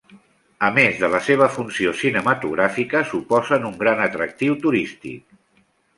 A 0.67 0.67
més 0.77 1.01
de 1.01 1.09
la 1.15 1.19
seva 1.27 1.49
funció 1.57 1.93
cinematogràfica, 1.99 3.03
suposen 3.13 3.69
un 3.73 3.77
gran 3.85 4.05
atractiu 4.07 4.59
turístic. 4.65 5.41